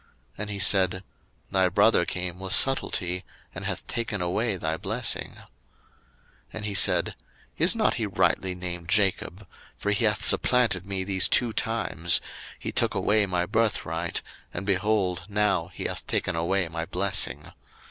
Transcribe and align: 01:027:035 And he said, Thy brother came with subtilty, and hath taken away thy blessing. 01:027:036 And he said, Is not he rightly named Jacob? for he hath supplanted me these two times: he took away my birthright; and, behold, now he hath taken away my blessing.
01:027:035 0.01 0.09
And 0.39 0.49
he 0.49 0.57
said, 0.59 1.03
Thy 1.51 1.69
brother 1.69 2.05
came 2.05 2.39
with 2.39 2.53
subtilty, 2.53 3.23
and 3.53 3.65
hath 3.65 3.85
taken 3.85 4.19
away 4.19 4.57
thy 4.57 4.75
blessing. 4.75 5.33
01:027:036 5.35 5.45
And 6.53 6.65
he 6.65 6.73
said, 6.73 7.15
Is 7.59 7.75
not 7.75 7.93
he 7.93 8.07
rightly 8.07 8.55
named 8.55 8.89
Jacob? 8.89 9.45
for 9.77 9.91
he 9.91 10.05
hath 10.05 10.25
supplanted 10.25 10.87
me 10.87 11.03
these 11.03 11.27
two 11.29 11.53
times: 11.53 12.19
he 12.57 12.71
took 12.71 12.95
away 12.95 13.27
my 13.27 13.45
birthright; 13.45 14.23
and, 14.51 14.65
behold, 14.65 15.23
now 15.29 15.69
he 15.71 15.83
hath 15.83 16.07
taken 16.07 16.35
away 16.35 16.67
my 16.67 16.85
blessing. 16.87 17.51